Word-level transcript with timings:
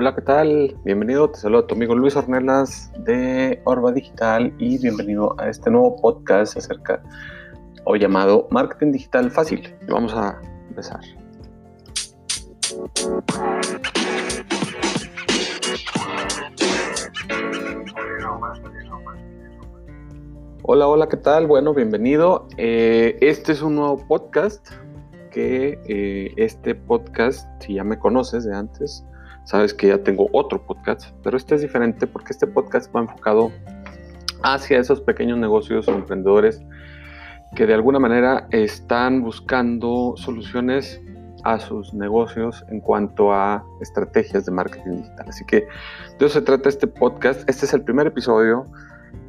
Hola, 0.00 0.14
¿qué 0.14 0.22
tal? 0.22 0.74
Bienvenido, 0.82 1.28
te 1.28 1.40
saludo 1.40 1.60
a 1.60 1.66
tu 1.66 1.74
amigo 1.74 1.94
Luis 1.94 2.16
Ornelas 2.16 2.90
de 3.00 3.60
Orba 3.66 3.92
Digital 3.92 4.50
y 4.56 4.78
bienvenido 4.78 5.38
a 5.38 5.50
este 5.50 5.70
nuevo 5.70 5.94
podcast 5.96 6.56
acerca 6.56 7.02
o 7.84 7.96
llamado 7.96 8.48
Marketing 8.50 8.92
Digital 8.92 9.30
Fácil. 9.30 9.76
Vamos 9.90 10.14
a 10.14 10.40
empezar. 10.70 11.00
Hola, 20.62 20.88
hola, 20.88 21.08
¿qué 21.10 21.18
tal? 21.18 21.46
Bueno, 21.46 21.74
bienvenido. 21.74 22.48
Eh, 22.56 23.18
este 23.20 23.52
es 23.52 23.60
un 23.60 23.74
nuevo 23.74 23.98
podcast 24.08 24.66
que 25.30 25.78
eh, 25.84 26.32
este 26.38 26.74
podcast, 26.74 27.46
si 27.62 27.74
ya 27.74 27.84
me 27.84 27.98
conoces 27.98 28.46
de 28.46 28.56
antes, 28.56 29.04
sabes 29.50 29.74
que 29.74 29.88
ya 29.88 29.98
tengo 29.98 30.28
otro 30.30 30.64
podcast, 30.64 31.12
pero 31.24 31.36
este 31.36 31.56
es 31.56 31.60
diferente 31.60 32.06
porque 32.06 32.32
este 32.32 32.46
podcast 32.46 32.94
va 32.94 33.00
enfocado 33.00 33.50
hacia 34.44 34.78
esos 34.78 35.00
pequeños 35.00 35.38
negocios 35.38 35.88
o 35.88 35.92
emprendedores 35.92 36.62
que 37.56 37.66
de 37.66 37.74
alguna 37.74 37.98
manera 37.98 38.46
están 38.52 39.22
buscando 39.22 40.14
soluciones 40.16 41.00
a 41.42 41.58
sus 41.58 41.92
negocios 41.92 42.64
en 42.68 42.78
cuanto 42.78 43.32
a 43.32 43.64
estrategias 43.80 44.46
de 44.46 44.52
marketing 44.52 44.98
digital. 44.98 45.26
Así 45.28 45.44
que 45.44 45.66
de 46.20 46.26
eso 46.26 46.38
se 46.38 46.42
trata 46.42 46.68
este 46.68 46.86
podcast. 46.86 47.40
Este 47.50 47.66
es 47.66 47.74
el 47.74 47.82
primer 47.82 48.06
episodio 48.06 48.66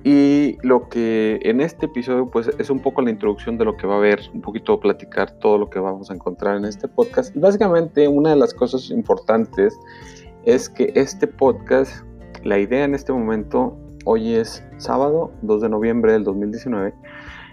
y 0.03 0.57
lo 0.63 0.89
que 0.89 1.39
en 1.43 1.61
este 1.61 1.85
episodio 1.85 2.29
pues 2.29 2.49
es 2.57 2.69
un 2.71 2.79
poco 2.79 3.03
la 3.03 3.11
introducción 3.11 3.57
de 3.57 3.65
lo 3.65 3.77
que 3.77 3.85
va 3.85 3.95
a 3.95 3.97
haber, 3.97 4.19
un 4.33 4.41
poquito 4.41 4.79
platicar 4.79 5.31
todo 5.31 5.59
lo 5.59 5.69
que 5.69 5.79
vamos 5.79 6.09
a 6.09 6.15
encontrar 6.15 6.57
en 6.57 6.65
este 6.65 6.87
podcast. 6.87 7.35
Y 7.35 7.39
básicamente 7.39 8.07
una 8.07 8.31
de 8.31 8.35
las 8.35 8.53
cosas 8.53 8.89
importantes 8.89 9.77
es 10.45 10.69
que 10.69 10.91
este 10.95 11.27
podcast, 11.27 12.03
la 12.43 12.59
idea 12.59 12.83
en 12.83 12.95
este 12.95 13.11
momento, 13.13 13.77
hoy 14.05 14.33
es 14.33 14.63
sábado 14.77 15.31
2 15.43 15.61
de 15.61 15.69
noviembre 15.69 16.13
del 16.13 16.23
2019, 16.23 16.93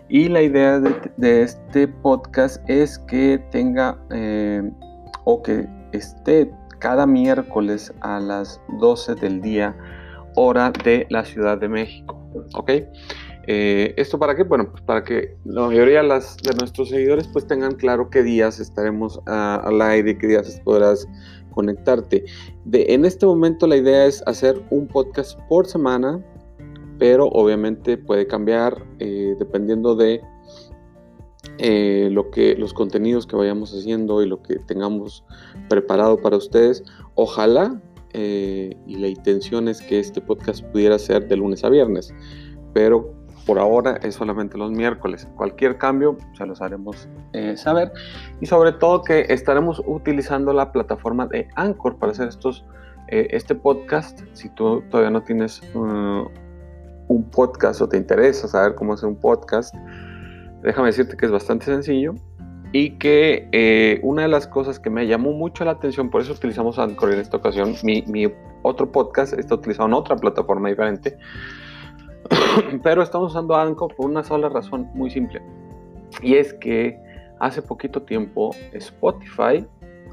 y 0.08 0.28
la 0.28 0.42
idea 0.42 0.80
de, 0.80 1.42
este 1.42 1.86
podcast 1.86 2.62
es 2.68 2.98
que 3.00 3.38
tenga 3.50 3.98
eh, 4.10 4.62
o 5.24 5.42
que 5.42 5.68
esté 5.92 6.50
cada 6.78 7.06
miércoles 7.06 7.92
a 8.00 8.18
las 8.18 8.60
12 8.78 9.16
del 9.16 9.42
día 9.42 9.76
hora 10.34 10.72
de 10.84 11.06
la 11.10 11.24
Ciudad 11.24 11.58
de 11.58 11.68
México. 11.68 12.18
¿Ok? 12.54 12.70
Eh, 13.50 13.94
¿Esto 13.96 14.18
para 14.18 14.36
qué? 14.36 14.44
Bueno, 14.44 14.70
pues 14.70 14.82
para 14.82 15.02
que 15.02 15.36
la 15.44 15.62
mayoría 15.62 16.02
de, 16.02 16.08
de 16.08 16.54
nuestros 16.58 16.90
seguidores 16.90 17.28
pues 17.28 17.46
tengan 17.46 17.74
claro 17.74 18.10
qué 18.10 18.22
días 18.22 18.60
estaremos 18.60 19.20
al 19.26 19.80
aire, 19.80 20.16
qué 20.18 20.26
días 20.26 20.60
podrás 20.64 21.06
conectarte. 21.50 22.24
De, 22.64 22.86
en 22.88 23.04
este 23.04 23.26
momento 23.26 23.66
la 23.66 23.76
idea 23.76 24.06
es 24.06 24.22
hacer 24.26 24.60
un 24.70 24.86
podcast 24.86 25.38
por 25.48 25.66
semana, 25.66 26.24
pero 26.98 27.26
obviamente 27.28 27.96
puede 27.96 28.26
cambiar 28.26 28.84
eh, 28.98 29.36
dependiendo 29.38 29.94
de 29.94 30.20
eh, 31.58 32.08
lo 32.12 32.30
que, 32.30 32.54
los 32.56 32.72
contenidos 32.72 33.26
que 33.26 33.36
vayamos 33.36 33.72
haciendo 33.72 34.22
y 34.22 34.26
lo 34.26 34.42
que 34.42 34.56
tengamos 34.60 35.24
preparado 35.68 36.16
para 36.18 36.36
ustedes. 36.36 36.82
Ojalá 37.14 37.80
eh, 38.12 38.76
y 38.86 38.96
la 38.96 39.08
intención 39.08 39.68
es 39.68 39.82
que 39.82 39.98
este 39.98 40.20
podcast 40.20 40.64
pudiera 40.66 40.98
ser 40.98 41.28
de 41.28 41.36
lunes 41.36 41.64
a 41.64 41.68
viernes, 41.68 42.14
pero 42.72 43.17
por 43.48 43.58
ahora 43.58 43.98
es 44.02 44.16
solamente 44.16 44.58
los 44.58 44.70
miércoles. 44.70 45.26
Cualquier 45.34 45.78
cambio 45.78 46.18
se 46.36 46.44
los 46.44 46.60
haremos 46.60 47.08
eh, 47.32 47.56
saber 47.56 47.90
y 48.42 48.46
sobre 48.46 48.72
todo 48.72 49.02
que 49.02 49.24
estaremos 49.30 49.82
utilizando 49.86 50.52
la 50.52 50.70
plataforma 50.70 51.26
de 51.26 51.48
Anchor 51.56 51.96
para 51.96 52.12
hacer 52.12 52.28
estos, 52.28 52.66
eh, 53.08 53.28
este 53.30 53.54
podcast. 53.54 54.20
Si 54.34 54.50
tú 54.50 54.82
todavía 54.90 55.10
no 55.10 55.22
tienes 55.22 55.62
uh, 55.74 56.28
un 57.08 57.30
podcast 57.30 57.80
o 57.80 57.88
te 57.88 57.96
interesa 57.96 58.48
saber 58.48 58.74
cómo 58.74 58.92
hacer 58.92 59.08
un 59.08 59.16
podcast, 59.16 59.74
déjame 60.62 60.88
decirte 60.88 61.16
que 61.16 61.24
es 61.24 61.32
bastante 61.32 61.64
sencillo 61.64 62.16
y 62.72 62.98
que 62.98 63.48
eh, 63.52 63.98
una 64.02 64.22
de 64.22 64.28
las 64.28 64.46
cosas 64.46 64.78
que 64.78 64.90
me 64.90 65.06
llamó 65.06 65.32
mucho 65.32 65.64
la 65.64 65.70
atención, 65.70 66.10
por 66.10 66.20
eso 66.20 66.34
utilizamos 66.34 66.78
Anchor 66.78 67.14
en 67.14 67.20
esta 67.20 67.38
ocasión, 67.38 67.76
mi, 67.82 68.30
otro 68.62 68.92
podcast 68.92 69.32
está 69.32 69.54
utilizado 69.54 69.88
en 69.88 69.94
otra 69.94 70.16
plataforma 70.16 70.68
diferente, 70.68 71.16
pero 72.82 73.02
estamos 73.02 73.32
usando 73.32 73.56
Anchor 73.56 73.94
por 73.94 74.06
una 74.10 74.24
sola 74.24 74.48
razón 74.48 74.88
muy 74.94 75.10
simple, 75.10 75.42
y 76.22 76.34
es 76.34 76.54
que 76.54 76.98
hace 77.40 77.62
poquito 77.62 78.02
tiempo 78.02 78.50
Spotify, 78.72 79.66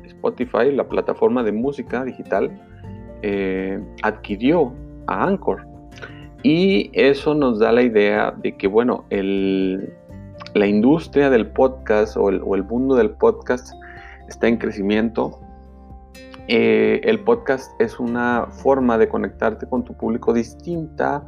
Spotify, 0.05 0.71
la 0.71 0.87
plataforma 0.87 1.43
de 1.43 1.51
música 1.51 2.03
digital, 2.03 2.51
eh, 3.21 3.81
adquirió 4.03 4.73
a 5.07 5.25
Anchor. 5.25 5.65
Y 6.43 6.91
eso 6.93 7.33
nos 7.33 7.57
da 7.59 7.71
la 7.71 7.81
idea 7.81 8.31
de 8.37 8.55
que, 8.55 8.67
bueno, 8.67 9.05
el, 9.09 9.91
la 10.53 10.67
industria 10.67 11.29
del 11.29 11.47
podcast 11.47 12.15
o 12.17 12.29
el, 12.29 12.63
mundo 12.63 12.95
del 12.95 13.11
podcast 13.11 13.73
está 14.29 14.47
en 14.47 14.57
crecimiento. 14.57 15.39
Eh, 16.47 17.01
el 17.03 17.19
podcast 17.21 17.71
es 17.81 17.99
una 17.99 18.47
forma 18.51 18.99
de 18.99 19.09
conectarte 19.09 19.67
con 19.67 19.83
tu 19.83 19.97
público 19.97 20.33
distinta 20.33 21.25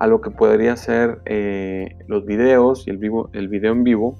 a 0.00 0.06
lo 0.06 0.20
que 0.20 0.30
podría 0.30 0.76
ser 0.76 1.20
eh, 1.26 1.96
los 2.08 2.24
videos 2.24 2.86
y 2.86 2.90
el, 2.90 2.96
vivo, 2.96 3.28
el 3.34 3.48
video 3.48 3.72
en 3.72 3.84
vivo. 3.84 4.18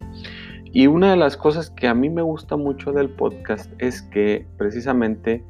Y 0.72 0.86
una 0.86 1.10
de 1.10 1.16
las 1.16 1.36
cosas 1.36 1.70
que 1.70 1.88
a 1.88 1.94
mí 1.94 2.10
me 2.10 2.22
gusta 2.22 2.56
mucho 2.56 2.92
del 2.92 3.08
podcast 3.08 3.72
es 3.78 4.02
que 4.02 4.46
precisamente 4.58 5.42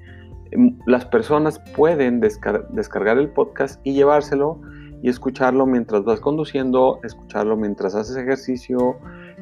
em, 0.52 0.78
las 0.86 1.04
personas 1.04 1.58
pueden 1.76 2.20
descargar 2.20 3.18
el 3.18 3.28
podcast 3.28 3.80
y 3.84 3.92
llevárselo 3.92 4.60
y 5.02 5.08
escucharlo 5.08 5.66
mientras 5.66 6.04
vas 6.04 6.20
conduciendo, 6.20 7.00
escucharlo 7.02 7.56
mientras 7.56 7.96
haces 7.96 8.16
ejercicio, 8.16 8.98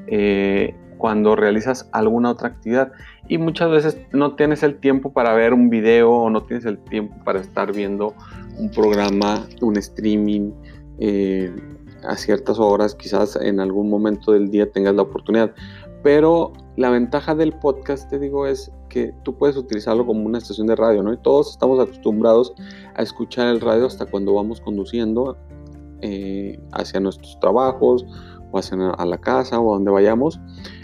eh, 0.06 0.74
cuando 0.96 1.36
realizas 1.36 1.88
alguna 1.92 2.30
otra 2.30 2.48
actividad. 2.48 2.92
Y 3.28 3.36
muchas 3.36 3.70
veces 3.70 3.98
no 4.12 4.36
tienes 4.36 4.62
el 4.62 4.78
tiempo 4.78 5.12
para 5.12 5.34
ver 5.34 5.52
un 5.52 5.68
video 5.68 6.10
o 6.10 6.30
no 6.30 6.44
tienes 6.44 6.64
el 6.64 6.78
tiempo 6.78 7.14
para 7.24 7.40
estar 7.40 7.74
viendo 7.74 8.14
un 8.58 8.70
programa, 8.70 9.46
un 9.60 9.76
streaming. 9.76 10.50
Eh, 10.98 11.54
a 12.04 12.16
ciertas 12.16 12.58
horas, 12.58 12.94
quizás 12.94 13.36
en 13.36 13.60
algún 13.60 13.90
momento 13.90 14.32
del 14.32 14.50
día 14.50 14.70
tengas 14.70 14.94
la 14.94 15.02
oportunidad. 15.02 15.52
Pero 16.02 16.52
la 16.76 16.90
ventaja 16.90 17.34
del 17.34 17.52
podcast, 17.52 18.08
te 18.08 18.18
digo, 18.18 18.46
es 18.46 18.70
que 18.88 19.12
tú 19.24 19.36
puedes 19.36 19.56
utilizarlo 19.56 20.06
como 20.06 20.24
una 20.24 20.38
estación 20.38 20.68
de 20.68 20.76
radio, 20.76 21.02
¿no? 21.02 21.12
Y 21.12 21.16
todos 21.18 21.50
estamos 21.50 21.80
acostumbrados 21.80 22.54
a 22.94 23.02
escuchar 23.02 23.48
el 23.48 23.60
radio 23.60 23.86
hasta 23.86 24.06
cuando 24.06 24.32
vamos 24.34 24.60
conduciendo 24.60 25.36
eh, 26.00 26.58
hacia 26.72 27.00
nuestros 27.00 27.38
trabajos 27.40 28.06
o 28.52 28.58
hacia 28.58 28.90
a 28.90 29.04
la 29.04 29.18
casa 29.18 29.58
o 29.58 29.72
a 29.72 29.74
donde 29.74 29.90
vayamos. 29.90 30.40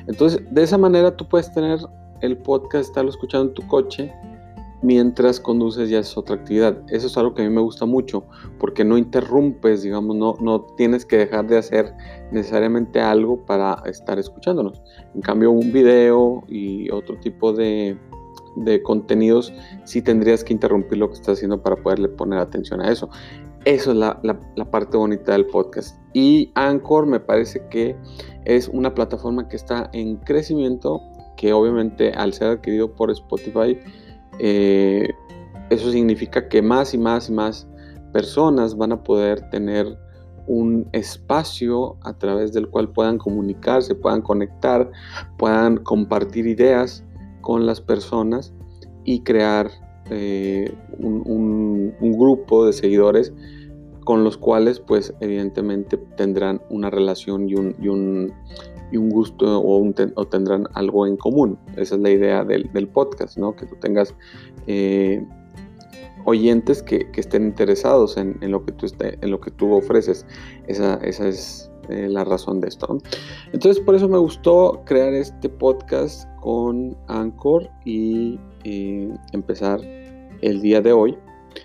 Entonces, 0.08 0.42
de 0.50 0.62
esa 0.62 0.78
manera 0.78 1.16
tú 1.16 1.28
puedes 1.28 1.52
tener 1.52 1.78
el 2.20 2.36
podcast, 2.38 2.88
estarlo 2.88 3.10
escuchando 3.10 3.48
en 3.48 3.54
tu 3.54 3.66
coche 3.68 4.12
mientras 4.84 5.40
conduces 5.40 5.88
ya 5.88 5.98
es 5.98 6.16
otra 6.16 6.36
actividad. 6.36 6.82
Eso 6.88 7.06
es 7.06 7.16
algo 7.16 7.34
que 7.34 7.42
a 7.42 7.48
mí 7.48 7.54
me 7.54 7.62
gusta 7.62 7.86
mucho 7.86 8.24
porque 8.58 8.84
no 8.84 8.98
interrumpes, 8.98 9.82
digamos, 9.82 10.14
no, 10.14 10.36
no 10.40 10.60
tienes 10.76 11.06
que 11.06 11.16
dejar 11.16 11.46
de 11.46 11.56
hacer 11.56 11.92
necesariamente 12.30 13.00
algo 13.00 13.44
para 13.44 13.82
estar 13.86 14.18
escuchándonos. 14.18 14.82
En 15.14 15.22
cambio, 15.22 15.50
un 15.50 15.72
video 15.72 16.44
y 16.48 16.90
otro 16.90 17.18
tipo 17.18 17.54
de, 17.54 17.98
de 18.56 18.82
contenidos, 18.82 19.52
sí 19.84 20.02
tendrías 20.02 20.44
que 20.44 20.52
interrumpir 20.52 20.98
lo 20.98 21.08
que 21.08 21.14
estás 21.14 21.38
haciendo 21.38 21.62
para 21.62 21.76
poderle 21.76 22.08
poner 22.08 22.38
atención 22.38 22.82
a 22.82 22.92
eso. 22.92 23.08
Eso 23.64 23.92
es 23.92 23.96
la, 23.96 24.70
parte 24.70 24.98
bonita 24.98 25.32
del 25.32 25.46
podcast. 25.46 25.98
Y 26.12 26.52
Anchor 26.54 27.06
me 27.06 27.18
parece 27.18 27.66
que 27.70 27.96
es 28.44 28.68
una 28.68 28.94
plataforma 28.94 29.48
que 29.48 29.56
está 29.56 29.88
en 29.94 30.16
crecimiento, 30.16 31.00
que 31.38 31.54
obviamente 31.54 32.10
al 32.12 32.34
ser 32.34 32.48
adquirido 32.48 32.92
por 32.92 33.10
Spotify, 33.10 33.78
eh, 34.38 35.08
eso 35.70 35.90
significa 35.90 36.48
que 36.48 36.62
más 36.62 36.94
y 36.94 36.98
más 36.98 37.28
y 37.28 37.32
más 37.32 37.66
personas 38.12 38.76
van 38.76 38.92
a 38.92 39.02
poder 39.02 39.48
tener 39.50 39.98
un 40.46 40.88
espacio 40.92 41.96
a 42.02 42.16
través 42.18 42.52
del 42.52 42.68
cual 42.68 42.90
puedan 42.90 43.18
comunicarse, 43.18 43.94
puedan 43.94 44.22
conectar, 44.22 44.90
puedan 45.38 45.78
compartir 45.78 46.46
ideas 46.46 47.04
con 47.40 47.66
las 47.66 47.80
personas 47.80 48.52
y 49.04 49.20
crear 49.20 49.70
eh, 50.10 50.72
un, 50.98 51.94
grupo 52.00 52.66
de 52.66 52.72
seguidores 52.72 53.32
con 54.04 54.22
los 54.22 54.36
cuales 54.36 54.80
pues 54.80 55.14
evidentemente 55.20 55.96
tendrán 56.16 56.60
una 56.68 56.90
relación 56.90 57.48
y 57.48 57.54
un, 57.54 57.74
y 57.80 57.88
un, 57.88 58.32
un 58.96 59.10
gusto 59.10 59.60
o, 59.60 59.82
o, 60.14 60.24
tendrán 60.26 60.66
algo 60.74 61.06
en 61.06 61.16
común. 61.16 61.58
Esa 61.76 61.94
es 61.96 62.00
la 62.00 62.10
idea 62.10 62.44
del, 62.44 62.88
podcast, 62.88 63.36
¿no? 63.36 63.54
Que 63.54 63.66
tú 63.66 63.76
tengas 63.80 64.14
eh, 64.66 65.26
oyentes 66.24 66.82
que, 66.82 67.06
estén 67.16 67.44
interesados 67.44 68.16
en, 68.16 68.38
en, 68.40 68.50
lo 68.50 68.64
que 68.64 68.72
tú 68.72 68.86
esté, 68.86 69.18
en 69.20 69.30
lo 69.30 69.40
que 69.40 69.50
tú 69.50 69.72
ofreces. 69.74 70.26
Esa, 70.66 70.94
esa 70.96 71.28
es 71.28 71.70
eh, 71.88 72.08
la 72.08 72.24
razón 72.24 72.60
de 72.60 72.68
esto. 72.68 72.98
Entonces 73.52 73.82
por 73.82 73.94
eso 73.94 74.08
me 74.08 74.18
gustó 74.18 74.82
crear 74.86 75.12
este 75.12 75.48
podcast 75.48 76.28
con 76.40 76.96
Anchor 77.08 77.70
y 77.84 78.38
empezar 79.32 79.80
el 80.40 80.60
día 80.60 80.80
de 80.80 80.92
hoy. 80.92 81.16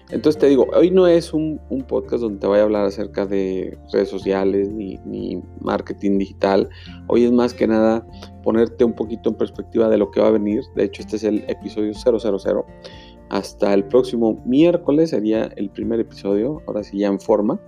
Entonces 0.09 0.39
te 0.39 0.47
digo, 0.47 0.67
hoy 0.75 0.91
no 0.91 1.07
es 1.07 1.33
un, 1.33 1.59
podcast 1.87 2.21
donde 2.21 2.39
te 2.39 2.47
voy 2.47 2.59
a 2.59 2.63
hablar 2.63 2.85
acerca 2.85 3.25
de 3.25 3.77
redes 3.91 4.09
sociales 4.09 4.69
ni, 4.69 5.41
marketing 5.61 6.17
digital. 6.17 6.69
Hoy 7.07 7.25
es 7.25 7.31
más 7.31 7.53
que 7.53 7.67
nada 7.67 8.05
ponerte 8.43 8.83
un 8.83 8.93
poquito 8.93 9.29
en 9.29 9.35
perspectiva 9.35 9.89
de 9.89 9.97
lo 9.97 10.11
que 10.11 10.21
va 10.21 10.27
a 10.27 10.31
venir. 10.31 10.63
De 10.75 10.85
hecho, 10.85 11.01
este 11.01 11.15
es 11.15 11.23
el 11.23 11.43
episodio 11.47 11.93
000. 11.93 12.65
Hasta 13.29 13.73
el 13.73 13.85
próximo 13.85 14.41
miércoles 14.45 15.11
sería 15.11 15.51
el 15.55 15.69
primer 15.69 15.99
episodio, 15.99 16.61
ahora 16.67 16.83
sí 16.83 16.97
ya 16.99 17.07
en 17.07 17.19
forma. 17.19 17.59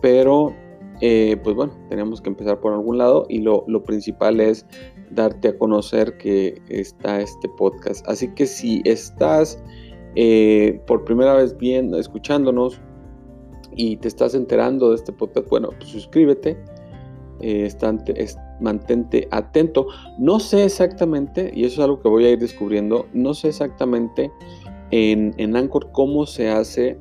Pero, 0.00 0.54
eh, 1.00 1.36
pues 1.42 1.56
bueno, 1.56 1.72
tenemos 1.88 2.20
que 2.20 2.28
empezar 2.28 2.60
por 2.60 2.72
algún 2.72 2.98
lado 2.98 3.26
y 3.28 3.38
lo 3.40 3.82
principal 3.84 4.40
es 4.40 4.66
darte 5.14 5.48
a 5.48 5.58
conocer 5.58 6.16
que 6.18 6.60
está 6.68 7.20
este 7.20 7.48
podcast. 7.48 8.06
Así 8.08 8.28
que 8.34 8.46
si 8.46 8.82
estás 8.84 9.62
eh, 10.14 10.80
por 10.86 11.04
primera 11.04 11.34
vez 11.34 11.56
viendo, 11.56 11.98
escuchándonos 11.98 12.80
y 13.74 13.96
te 13.96 14.08
estás 14.08 14.34
enterando 14.34 14.90
de 14.90 14.96
este 14.96 15.12
podcast, 15.12 15.48
bueno, 15.48 15.70
pues 15.78 15.90
suscríbete, 15.90 16.58
eh, 17.40 17.72
mantente 18.60 19.26
atento. 19.30 19.86
No 20.18 20.38
sé 20.40 20.64
exactamente, 20.64 21.50
y 21.54 21.64
eso 21.64 21.80
es 21.80 21.84
algo 21.84 22.00
que 22.00 22.08
voy 22.08 22.26
a 22.26 22.30
ir 22.30 22.38
descubriendo, 22.38 23.06
no 23.12 23.34
sé 23.34 23.48
exactamente 23.48 24.30
en, 24.90 25.34
en 25.38 25.56
Anchor 25.56 25.90
cómo 25.92 26.26
se 26.26 26.50
hace 26.50 26.98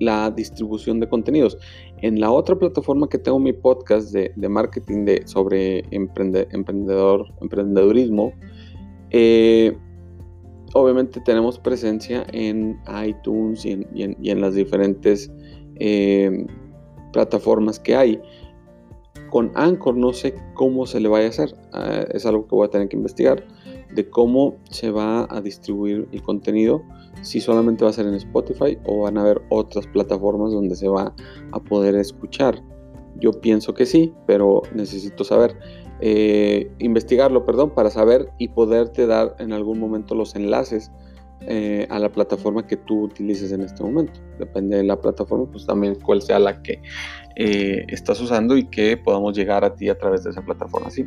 la 0.00 0.30
distribución 0.30 0.98
de 0.98 1.08
contenidos. 1.08 1.56
En 1.98 2.18
la 2.18 2.30
otra 2.30 2.56
plataforma 2.56 3.08
que 3.08 3.18
tengo 3.18 3.38
mi 3.38 3.52
podcast 3.52 4.12
de, 4.12 4.32
marketing 4.48 5.04
de, 5.04 5.22
sobre 5.26 5.84
emprendedor, 5.90 7.26
emprendedurismo, 7.40 8.32
eh, 9.10 9.76
obviamente 10.74 11.20
tenemos 11.20 11.58
presencia 11.58 12.26
en 12.32 12.80
iTunes 13.04 13.64
y 13.64 13.72
en, 13.72 14.40
las 14.40 14.54
diferentes 14.54 15.30
eh, 15.76 16.46
plataformas 17.12 17.78
que 17.78 17.96
hay. 17.96 18.20
Con 19.30 19.52
Anchor 19.54 19.96
no 19.96 20.12
sé 20.12 20.34
cómo 20.54 20.86
se 20.86 21.00
le 21.00 21.08
vaya 21.08 21.26
a 21.26 21.28
hacer, 21.28 21.54
ah, 21.72 22.04
es 22.12 22.26
algo 22.26 22.46
que 22.46 22.54
voy 22.54 22.66
a 22.66 22.70
tener 22.70 22.88
que 22.88 22.96
investigar, 22.96 23.46
de 23.94 24.08
cómo 24.08 24.56
se 24.70 24.90
va 24.90 25.26
a 25.30 25.40
distribuir 25.40 26.08
el 26.12 26.22
contenido, 26.22 26.82
si 27.22 27.40
solamente 27.40 27.84
va 27.84 27.90
a 27.90 27.92
ser 27.92 28.06
en 28.06 28.14
Spotify 28.14 28.78
o 28.84 29.02
van 29.02 29.18
a 29.18 29.22
haber 29.22 29.42
otras 29.50 29.86
plataformas 29.86 30.52
donde 30.52 30.74
se 30.74 30.88
va 30.88 31.14
a 31.52 31.60
poder 31.60 31.94
escuchar. 31.94 32.62
Yo 33.20 33.32
pienso 33.32 33.74
que 33.74 33.86
sí, 33.86 34.12
pero 34.26 34.62
necesito 34.74 35.24
saber. 35.24 35.56
Eh, 36.00 36.70
investigarlo, 36.78 37.44
perdón, 37.44 37.70
para 37.70 37.90
saber 37.90 38.30
y 38.38 38.48
poderte 38.48 39.06
dar 39.06 39.36
en 39.38 39.52
algún 39.52 39.78
momento 39.78 40.14
los 40.14 40.34
enlaces 40.34 40.90
eh, 41.42 41.86
a 41.88 41.98
la 41.98 42.10
plataforma 42.10 42.66
que 42.66 42.76
tú 42.76 43.04
utilices 43.04 43.52
en 43.52 43.62
este 43.62 43.82
momento. 43.82 44.20
Depende 44.38 44.76
de 44.76 44.84
la 44.84 45.00
plataforma, 45.00 45.50
pues 45.50 45.64
también 45.66 45.94
cuál 45.94 46.20
sea 46.20 46.38
la 46.38 46.62
que 46.62 46.82
eh, 47.36 47.84
estás 47.88 48.20
usando 48.20 48.56
y 48.58 48.64
que 48.64 48.98
podamos 48.98 49.34
llegar 49.36 49.64
a 49.64 49.74
ti 49.74 49.88
a 49.88 49.96
través 49.96 50.24
de 50.24 50.30
esa 50.30 50.42
plataforma. 50.42 50.90
¿sí? 50.90 51.06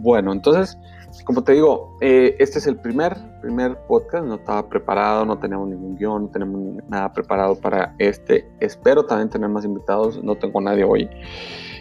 Bueno, 0.00 0.32
entonces, 0.32 0.76
como 1.24 1.42
te 1.42 1.52
digo, 1.52 1.96
este 2.00 2.58
es 2.58 2.66
el 2.66 2.76
primer, 2.76 3.16
primer 3.40 3.76
podcast, 3.86 4.24
no 4.24 4.36
estaba 4.36 4.68
preparado, 4.68 5.24
no 5.24 5.38
tenemos 5.38 5.68
ningún 5.68 5.96
guion, 5.96 6.24
no 6.24 6.28
tenemos 6.28 6.84
nada 6.88 7.12
preparado 7.12 7.56
para 7.56 7.94
este. 7.98 8.48
Espero 8.60 9.04
también 9.04 9.28
tener 9.28 9.48
más 9.48 9.64
invitados, 9.64 10.22
no 10.22 10.36
tengo 10.36 10.60
nadie 10.60 10.84
hoy 10.84 11.08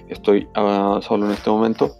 estoy 0.09 0.47
ah, 0.55 0.99
solo 1.01 1.27
en 1.27 1.31
este 1.31 1.49
momento. 1.49 1.95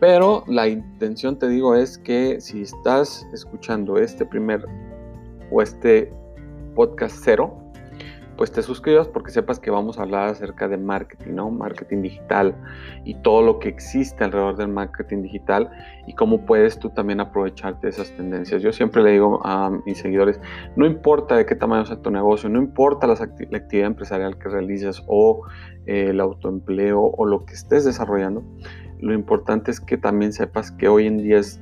Pero 0.00 0.44
la 0.46 0.68
intención, 0.68 1.38
te 1.38 1.48
digo, 1.48 1.74
es 1.74 1.98
que 1.98 2.40
si 2.40 2.62
estás 2.62 3.26
escuchando 3.32 3.98
este 3.98 4.24
primer 4.24 4.64
o 5.50 5.60
este 5.60 6.12
podcast 6.74 7.16
cero, 7.22 7.67
pues 8.38 8.52
te 8.52 8.62
suscribas 8.62 9.08
porque 9.08 9.32
sepas 9.32 9.58
que 9.58 9.70
vamos 9.70 9.98
a 9.98 10.02
hablar 10.02 10.28
acerca 10.28 10.68
de 10.68 10.78
marketing, 10.78 11.34
¿no? 11.34 11.50
Marketing 11.50 12.02
digital 12.02 12.54
y 13.04 13.14
todo 13.16 13.42
lo 13.42 13.58
que 13.58 13.68
existe 13.68 14.22
alrededor 14.22 14.56
del 14.56 14.68
marketing 14.68 15.22
digital 15.22 15.68
y 16.06 16.14
cómo 16.14 16.46
puedes 16.46 16.78
tú 16.78 16.90
también 16.90 17.20
aprovecharte 17.20 17.88
de 17.88 17.90
esas 17.90 18.12
tendencias. 18.12 18.62
Yo 18.62 18.72
siempre 18.72 19.02
le 19.02 19.10
digo 19.10 19.44
a 19.44 19.70
mis 19.84 19.98
seguidores, 19.98 20.40
no 20.76 20.86
importa 20.86 21.36
de 21.36 21.46
qué 21.46 21.56
tamaño 21.56 21.84
sea 21.84 22.00
tu 22.00 22.12
negocio, 22.12 22.48
no 22.48 22.60
importa 22.60 23.08
la 23.08 23.14
actividad 23.14 23.88
empresarial 23.88 24.38
que 24.38 24.48
realices 24.48 25.02
o 25.08 25.42
eh, 25.86 26.10
el 26.10 26.20
autoempleo 26.20 27.02
o 27.02 27.26
lo 27.26 27.44
que 27.44 27.54
estés 27.54 27.84
desarrollando, 27.84 28.44
lo 29.00 29.14
importante 29.14 29.72
es 29.72 29.80
que 29.80 29.98
también 29.98 30.32
sepas 30.32 30.70
que 30.70 30.88
hoy 30.88 31.08
en 31.08 31.18
día 31.18 31.38
es 31.38 31.60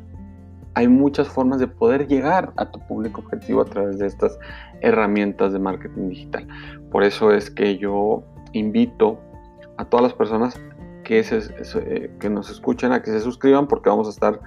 hay 0.76 0.88
muchas 0.88 1.26
formas 1.26 1.58
de 1.58 1.68
poder 1.68 2.06
llegar 2.06 2.52
a 2.56 2.70
tu 2.70 2.78
público 2.80 3.22
objetivo 3.22 3.62
a 3.62 3.64
través 3.64 3.98
de 3.98 4.06
estas 4.06 4.38
herramientas 4.82 5.54
de 5.54 5.58
marketing 5.58 6.10
digital. 6.10 6.46
Por 6.92 7.02
eso 7.02 7.32
es 7.32 7.50
que 7.50 7.78
yo 7.78 8.22
invito 8.52 9.18
a 9.78 9.86
todas 9.86 10.02
las 10.04 10.12
personas 10.12 10.60
que, 11.02 11.20
eh, 11.20 12.10
que 12.20 12.28
nos 12.28 12.50
escuchen 12.50 12.92
a 12.92 13.00
que 13.00 13.10
se 13.10 13.20
suscriban 13.20 13.68
porque 13.68 13.88
vamos 13.88 14.06
a 14.06 14.10
estar 14.10 14.38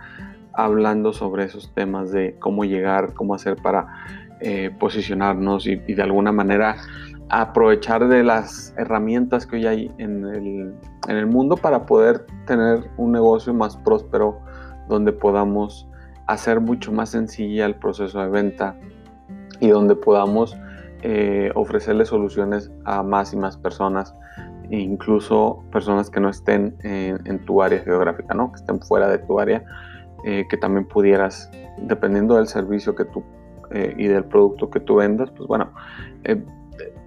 hablando 0.53 1.13
sobre 1.13 1.45
esos 1.45 1.73
temas 1.73 2.11
de 2.11 2.37
cómo 2.37 2.63
llegar, 2.63 3.15
cómo 3.15 3.33
hacer 3.33 3.55
para 3.55 3.87
eh, 4.39 4.69
posicionarnos 4.79 5.65
y, 5.65 5.77
de 5.77 6.01
alguna 6.03 6.31
manera 6.31 6.77
aprovechar 7.29 8.07
de 8.07 8.23
las 8.23 8.75
herramientas 8.77 9.47
que 9.47 9.55
hoy 9.55 9.65
hay 9.65 9.91
en 9.97 10.23
el, 10.27 10.75
en 11.07 11.17
el 11.17 11.25
mundo 11.25 11.57
para 11.57 11.87
poder 11.87 12.27
tener 12.45 12.87
un 12.97 13.13
negocio 13.13 13.51
más 13.51 13.77
próspero 13.77 14.39
donde 14.87 15.11
podamos 15.11 15.88
hacer 16.29 16.59
mucho 16.59 16.91
más 16.91 17.09
sencilla 17.09 17.65
el 17.65 17.73
proceso 17.73 18.21
de 18.21 18.29
venta 18.29 18.75
y 19.59 19.69
donde 19.69 19.95
podamos 19.95 20.55
eh, 21.01 21.51
ofrecerle 21.55 22.05
soluciones 22.05 22.71
a 22.85 23.01
más 23.01 23.33
y 23.33 23.37
más 23.37 23.57
personas, 23.57 24.13
incluso 24.69 25.63
personas 25.71 26.11
que 26.11 26.19
no 26.19 26.29
estén 26.29 26.77
en, 26.83 27.39
tu 27.45 27.63
área 27.63 27.79
geográfica, 27.79 28.35
¿no? 28.35 28.51
que 28.51 28.57
estén 28.57 28.79
fuera 28.79 29.07
de 29.07 29.17
tu 29.17 29.39
área, 29.39 29.65
eh, 30.23 30.45
que 30.47 30.55
también 30.57 30.87
pudieras, 30.87 31.49
dependiendo 31.79 32.35
del 32.35 32.47
servicio 32.47 32.93
que 32.93 33.05
tú 33.05 33.23
eh, 33.71 33.95
y 33.97 34.05
del 34.05 34.25
producto 34.25 34.69
que 34.69 34.79
tú 34.79 34.97
vendas, 34.97 35.31
pues 35.31 35.47
bueno, 35.47 35.73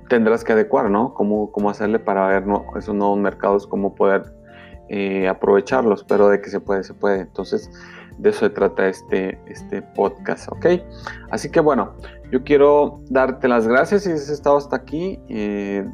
tendrás 0.08 0.42
que 0.42 0.52
adecuar, 0.52 0.90
¿no? 0.90 1.14
Cómo, 1.14 1.52
cómo 1.52 1.70
hacerle 1.70 2.00
para 2.00 2.26
ver 2.26 2.44
¿no? 2.44 2.66
esos 2.76 2.94
nuevos 2.94 3.18
mercados, 3.18 3.68
cómo 3.68 3.94
poder 3.94 4.34
aprovecharlos, 5.30 6.04
pero 6.04 6.28
de 6.28 6.42
que 6.42 6.50
se 6.50 6.60
puede, 6.60 6.82
se 6.82 6.92
puede. 6.92 7.20
Entonces, 7.20 7.70
de 8.18 8.30
eso 8.30 8.40
se 8.40 8.50
trata 8.50 8.88
este, 8.88 9.38
este 9.46 9.82
podcast, 9.82 10.50
¿ok? 10.50 10.66
Así 11.30 11.50
que 11.50 11.60
bueno, 11.60 11.94
yo 12.30 12.42
quiero 12.44 13.00
darte 13.10 13.48
las 13.48 13.66
gracias 13.66 14.04
si 14.04 14.10
has 14.10 14.28
estado 14.28 14.56
hasta 14.56 14.76
aquí, 14.76 15.20
eh, 15.28 15.86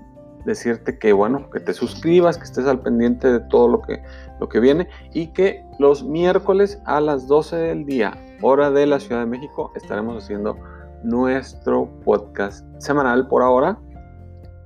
decirte 0.45 0.99
que 0.99 1.13
bueno, 1.13 1.51
que 1.51 1.61
te 1.61 1.73
suscribas, 1.73 2.39
que 2.39 2.45
estés 2.45 2.67
al 2.67 2.81
pendiente 2.81 3.31
de 3.31 3.41
todo 3.41 3.69
lo 3.69 3.83
que, 3.83 4.03
lo 4.41 4.49
que 4.49 4.61
viene 4.61 4.89
y 5.13 5.29
que 5.33 5.65
los 5.79 6.05
miércoles 6.05 6.81
a 6.85 7.01
las 7.01 7.27
12 7.27 7.57
del 7.57 7.85
día, 7.85 8.17
hora 8.43 8.71
de 8.71 8.87
la 8.87 9.01
Ciudad 9.01 9.21
de 9.21 9.27
México, 9.27 9.73
estaremos 9.75 10.23
haciendo 10.23 10.57
nuestro 11.03 11.89
podcast 12.05 12.65
semanal 12.79 13.29
por 13.29 13.43
ahora. 13.43 13.79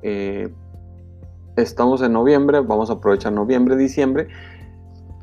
Eh, 0.02 0.52
estamos 1.56 2.02
en 2.02 2.12
noviembre, 2.12 2.60
vamos 2.60 2.90
a 2.90 2.94
aprovechar 2.94 3.32
noviembre, 3.32 3.76
diciembre 3.76 4.28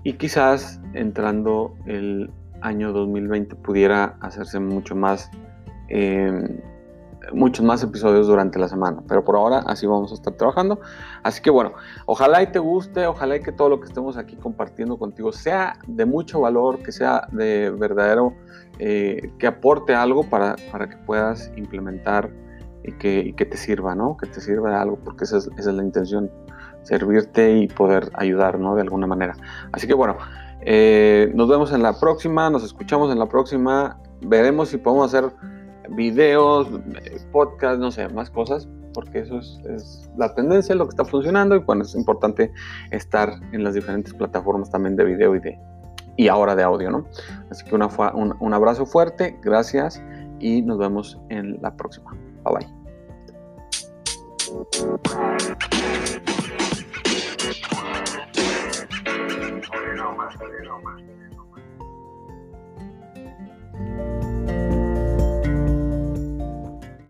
y 0.09 0.13
quizás 0.13 0.81
entrando 0.95 1.75
el 1.85 2.31
año 2.61 2.91
2020 2.93 3.55
pudiera 3.57 4.17
hacerse 4.21 4.59
mucho 4.59 4.95
más 4.95 5.29
em, 5.87 6.57
muchos 7.31 7.63
más 7.63 7.83
episodios 7.83 8.25
durante 8.25 8.57
la 8.57 8.67
semana. 8.67 9.03
Pero 9.07 9.23
por 9.23 9.35
ahora 9.35 9.59
así 9.67 9.85
vamos 9.85 10.11
a 10.11 10.15
estar 10.15 10.33
trabajando. 10.33 10.79
Así 11.21 11.43
que 11.43 11.51
bueno 11.51 11.73
ojalá 12.07 12.41
y 12.41 12.47
te 12.47 12.57
guste 12.57 13.05
ojalá 13.05 13.35
y 13.35 13.43
que 13.43 13.51
todo 13.51 13.69
lo 13.69 13.79
que 13.79 13.85
estemos 13.85 14.17
aquí 14.17 14.35
compartiendo 14.35 14.97
contigo 14.97 15.31
sea 15.31 15.77
de 15.85 16.05
mucho 16.05 16.39
valor 16.41 16.81
que 16.81 16.91
sea 16.91 17.27
de 17.31 17.69
verdadero 17.69 18.33
eh, 18.79 19.31
que 19.37 19.45
aporte 19.45 19.93
algo 19.93 20.27
para, 20.27 20.55
para 20.71 20.89
que 20.89 20.97
puedas 20.97 21.51
implementar 21.55 22.31
y 22.83 22.93
que, 22.93 23.35
que, 23.37 23.45
te 23.45 23.57
sirva, 23.57 23.93
¿no? 23.93 24.17
Que 24.17 24.25
te 24.25 24.41
sirva 24.41 24.71
de 24.71 24.77
algo, 24.77 24.97
porque 25.03 25.25
esa 25.25 25.37
es, 25.37 25.51
esa 25.57 25.69
es 25.69 25.75
la 25.75 25.83
intención 25.83 26.31
servirte 26.83 27.57
y 27.57 27.67
poder 27.67 28.09
ayudar, 28.13 28.59
¿no? 28.59 28.75
De 28.75 28.81
alguna 28.81 29.07
manera. 29.07 29.35
Así 29.71 29.87
que 29.87 29.93
bueno, 29.93 30.17
eh, 30.61 31.31
nos 31.35 31.47
vemos 31.47 31.71
en 31.71 31.83
la 31.83 31.97
próxima, 31.99 32.49
nos 32.49 32.63
escuchamos 32.63 33.11
en 33.11 33.19
la 33.19 33.27
próxima, 33.27 33.97
veremos 34.21 34.69
si 34.69 34.77
podemos 34.77 35.13
hacer 35.13 35.31
videos, 35.89 36.67
podcast, 37.31 37.79
no 37.79 37.91
sé, 37.91 38.07
más 38.09 38.29
cosas, 38.29 38.67
porque 38.93 39.19
eso 39.19 39.39
es, 39.39 40.09
la 40.17 40.33
tendencia, 40.35 40.75
lo 40.75 40.85
que 40.85 40.91
está 40.91 41.05
funcionando 41.05 41.55
y 41.55 41.59
bueno, 41.59 41.83
es 41.83 41.95
importante 41.95 42.51
estar 42.91 43.33
en 43.51 43.63
las 43.63 43.73
diferentes 43.73 44.13
plataformas 44.13 44.69
también 44.69 44.95
de 44.95 45.05
video 45.05 45.35
y 45.35 45.39
de 45.39 45.59
y 46.17 46.27
ahora 46.27 46.53
de 46.53 46.63
audio, 46.63 46.91
¿no? 46.91 47.05
Así 47.49 47.63
que 47.63 47.73
una, 47.73 47.87
un, 48.13 48.35
un 48.41 48.53
abrazo 48.53 48.85
fuerte, 48.85 49.39
gracias 49.41 50.03
y 50.39 50.61
nos 50.61 50.77
vemos 50.77 51.17
en 51.29 51.61
la 51.61 51.73
próxima. 51.77 52.13
Bye 52.43 52.67
bye. 56.25 56.38